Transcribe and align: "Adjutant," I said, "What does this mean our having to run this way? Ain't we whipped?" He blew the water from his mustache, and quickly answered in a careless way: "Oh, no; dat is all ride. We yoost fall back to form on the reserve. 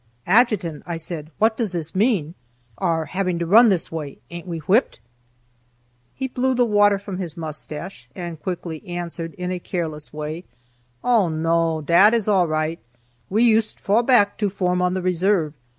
"Adjutant," 0.25 0.81
I 0.87 0.97
said, 0.97 1.29
"What 1.37 1.55
does 1.55 1.73
this 1.73 1.93
mean 1.93 2.33
our 2.79 3.05
having 3.05 3.37
to 3.37 3.45
run 3.45 3.69
this 3.69 3.91
way? 3.91 4.17
Ain't 4.31 4.47
we 4.47 4.57
whipped?" 4.57 4.99
He 6.15 6.27
blew 6.27 6.55
the 6.55 6.65
water 6.65 6.97
from 6.97 7.19
his 7.19 7.37
mustache, 7.37 8.09
and 8.15 8.41
quickly 8.41 8.83
answered 8.87 9.35
in 9.35 9.51
a 9.51 9.59
careless 9.59 10.11
way: 10.11 10.45
"Oh, 11.03 11.29
no; 11.29 11.81
dat 11.81 12.15
is 12.15 12.27
all 12.27 12.47
ride. 12.47 12.79
We 13.29 13.43
yoost 13.43 13.79
fall 13.79 14.01
back 14.01 14.39
to 14.39 14.49
form 14.49 14.81
on 14.81 14.95
the 14.95 15.03
reserve. 15.03 15.53